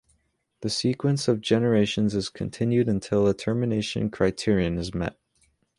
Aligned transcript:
The 0.61 0.71
sequence 0.71 1.27
of 1.27 1.41
generations 1.41 2.15
is 2.15 2.27
continued 2.29 2.89
until 2.89 3.27
a 3.27 3.35
termination 3.35 4.09
criterion 4.09 4.79
is 4.79 4.95
met. 4.95 5.15